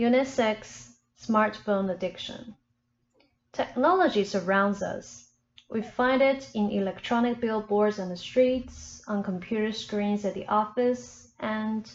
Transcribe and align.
Unit 0.00 0.26
6 0.26 0.96
Smartphone 1.20 1.90
Addiction 1.90 2.56
Technology 3.52 4.24
surrounds 4.24 4.82
us. 4.82 5.28
We 5.68 5.82
find 5.82 6.22
it 6.22 6.50
in 6.54 6.70
electronic 6.70 7.38
billboards 7.38 7.98
on 7.98 8.08
the 8.08 8.16
streets, 8.16 9.02
on 9.06 9.22
computer 9.22 9.72
screens 9.72 10.24
at 10.24 10.32
the 10.32 10.46
office, 10.46 11.34
and, 11.38 11.92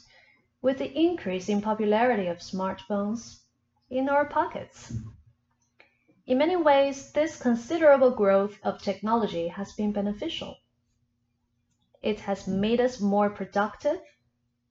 with 0.62 0.78
the 0.78 0.94
increase 0.96 1.50
in 1.50 1.64
popularity 1.64 2.28
of 2.28 2.38
smartphones, 2.38 3.40
in 3.90 4.08
our 4.08 4.26
pockets. 4.26 4.94
In 6.28 6.38
many 6.38 6.58
ways, 6.58 7.12
this 7.12 7.42
considerable 7.42 8.12
growth 8.12 8.60
of 8.62 8.84
technology 8.84 9.48
has 9.48 9.74
been 9.74 9.92
beneficial. 9.92 10.58
It 12.04 12.20
has 12.20 12.48
made 12.48 12.82
us 12.82 13.02
more 13.02 13.32
productive, 13.32 14.00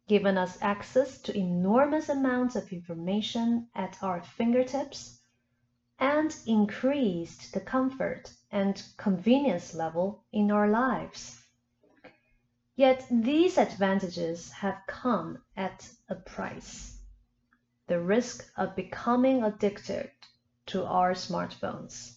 given 0.07 0.37
us 0.37 0.59
access 0.61 1.19
to 1.23 1.37
enormous 1.37 2.09
amounts 2.09 2.57
of 2.57 2.73
information 2.73 3.69
at 3.75 3.97
our 4.03 4.23
fingertips, 4.23 5.21
and 5.99 6.37
increased 6.47 7.53
the 7.55 7.61
comfort 7.61 8.31
and 8.51 8.83
convenience 8.97 9.75
level 9.75 10.23
in 10.33 10.51
our 10.51 10.69
lives. 10.69 11.43
Yet 12.77 13.07
these 13.11 13.57
advantages 13.57 14.51
have 14.51 14.83
come 14.87 15.39
at 15.57 15.89
a 16.09 16.17
price 16.17 16.99
the 17.87 18.01
risk 18.01 18.51
of 18.57 18.75
becoming 18.75 19.43
addicted 19.43 20.11
to 20.67 20.85
our 20.85 21.13
smartphones. 21.13 22.17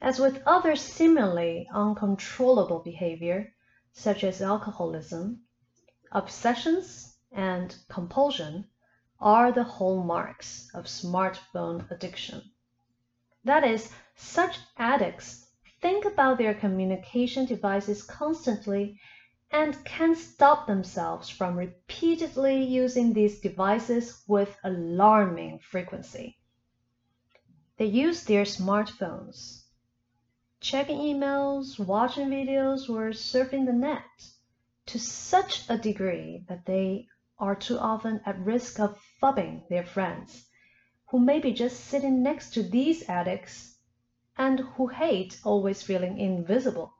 As 0.00 0.18
with 0.18 0.42
other 0.44 0.76
similarly 0.76 1.68
uncontrollable 1.72 2.80
behavior, 2.80 3.54
such 3.92 4.24
as 4.24 4.42
alcoholism, 4.42 5.42
obsessions 6.14 7.16
and 7.32 7.74
compulsion 7.88 8.66
are 9.18 9.50
the 9.50 9.64
hallmarks 9.64 10.68
of 10.74 10.84
smartphone 10.84 11.90
addiction. 11.90 12.42
That 13.44 13.64
is, 13.64 13.90
such 14.14 14.58
addicts 14.76 15.46
think 15.80 16.04
about 16.04 16.38
their 16.38 16.54
communication 16.54 17.46
devices 17.46 18.02
constantly 18.02 19.00
and 19.50 19.84
can't 19.84 20.16
stop 20.16 20.66
themselves 20.66 21.28
from 21.28 21.56
repeatedly 21.56 22.62
using 22.62 23.12
these 23.12 23.40
devices 23.40 24.22
with 24.26 24.56
alarming 24.64 25.60
frequency. 25.60 26.38
They 27.78 27.86
use 27.86 28.24
their 28.24 28.44
smartphones, 28.44 29.64
checking 30.60 30.98
emails, 30.98 31.78
watching 31.78 32.28
videos, 32.28 32.88
or 32.88 33.10
surfing 33.10 33.66
the 33.66 33.72
net 33.72 34.04
to 34.86 34.98
such 34.98 35.64
a 35.70 35.78
degree 35.78 36.44
that 36.48 36.66
they 36.66 37.06
are 37.38 37.54
too 37.54 37.78
often 37.78 38.20
at 38.26 38.38
risk 38.38 38.78
of 38.78 39.00
phubbing 39.20 39.64
their 39.70 39.86
friends, 39.86 40.46
who 41.08 41.18
may 41.18 41.38
be 41.38 41.52
just 41.52 41.80
sitting 41.80 42.22
next 42.22 42.50
to 42.52 42.62
these 42.62 43.08
addicts 43.08 43.78
and 44.36 44.60
who 44.60 44.88
hate 44.88 45.40
always 45.44 45.82
feeling 45.82 46.18
invisible. 46.18 46.92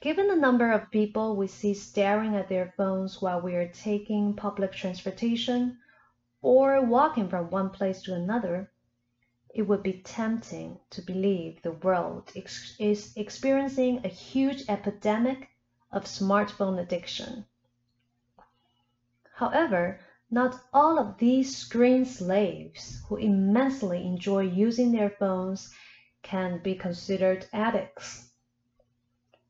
Given 0.00 0.28
the 0.28 0.36
number 0.36 0.72
of 0.72 0.90
people 0.90 1.36
we 1.36 1.46
see 1.46 1.74
staring 1.74 2.36
at 2.36 2.48
their 2.48 2.72
phones 2.76 3.20
while 3.20 3.40
we 3.40 3.54
are 3.54 3.68
taking 3.68 4.34
public 4.34 4.72
transportation 4.72 5.78
or 6.40 6.80
walking 6.84 7.28
from 7.28 7.50
one 7.50 7.70
place 7.70 8.02
to 8.02 8.14
another, 8.14 8.72
it 9.54 9.62
would 9.62 9.82
be 9.82 10.00
tempting 10.02 10.78
to 10.90 11.02
believe 11.02 11.60
the 11.60 11.72
world 11.72 12.32
ex 12.34 12.76
is 12.78 13.12
experiencing 13.16 14.00
a 14.04 14.08
huge 14.08 14.64
epidemic 14.68 15.48
of 15.92 16.04
smartphone 16.04 16.80
addiction. 16.80 17.44
However, 19.34 20.00
not 20.30 20.60
all 20.72 20.98
of 20.98 21.18
these 21.18 21.56
screen 21.56 22.04
slaves 22.04 23.02
who 23.08 23.16
immensely 23.16 24.06
enjoy 24.06 24.40
using 24.40 24.92
their 24.92 25.10
phones 25.10 25.74
can 26.22 26.58
be 26.62 26.74
considered 26.74 27.46
addicts. 27.52 28.30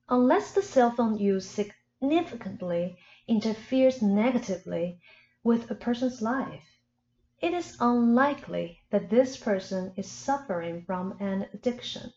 Unless 0.08 0.52
the 0.52 0.62
cell 0.62 0.90
phone 0.90 1.16
use 1.16 1.48
significantly 1.48 2.98
interferes 3.28 4.02
negatively 4.02 5.00
with 5.44 5.70
a 5.70 5.74
person's 5.74 6.20
life, 6.20 6.78
it 7.40 7.54
is 7.54 7.76
unlikely 7.80 8.80
that 8.90 9.10
this 9.10 9.36
person 9.36 9.92
is 9.96 10.10
suffering 10.10 10.84
from 10.84 11.16
an 11.20 11.48
addiction. 11.52 12.12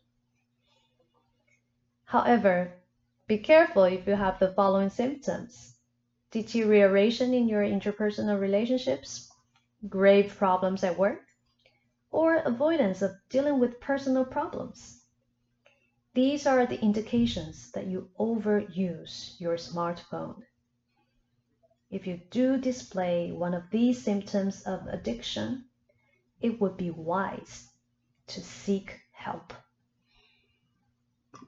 However, 2.06 2.74
be 3.28 3.38
careful 3.40 3.84
if 3.84 4.06
you 4.08 4.16
have 4.16 4.40
the 4.40 4.53
following 4.53 4.90
symptoms 4.90 5.75
deterioration 6.31 7.34
in 7.34 7.47
your 7.47 7.63
interpersonal 7.63 8.40
relationships, 8.40 9.31
grave 9.88 10.36
problems 10.36 10.84
at 10.84 10.97
work, 10.97 11.22
or 12.12 12.35
avoidance 12.38 13.02
of 13.02 13.16
dealing 13.30 13.58
with 13.59 13.80
personal 13.80 14.25
problems. 14.25 15.02
These 16.14 16.46
are 16.46 16.66
the 16.66 16.81
indications 16.81 17.72
that 17.72 17.88
you 17.88 18.09
overuse 18.19 19.40
your 19.40 19.56
smartphone. 19.56 20.41
If 21.90 22.06
you 22.08 22.19
do 22.30 22.58
display 22.58 23.31
one 23.31 23.53
of 23.53 23.69
these 23.72 24.03
symptoms 24.03 24.62
of 24.64 24.88
addiction, 24.88 25.66
it 26.41 26.59
would 26.59 26.78
be 26.78 26.90
wise 26.90 27.69
to 28.28 28.41
seek 28.41 29.00
help. 29.12 29.53